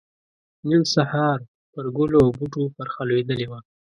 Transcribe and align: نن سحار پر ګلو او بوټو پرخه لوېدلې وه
نن 0.69 0.81
سحار 0.93 1.37
پر 1.73 1.85
ګلو 1.97 2.17
او 2.25 2.29
بوټو 2.37 2.63
پرخه 2.75 3.01
لوېدلې 3.09 3.47
وه 3.49 3.59